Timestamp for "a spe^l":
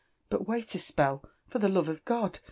0.73-1.21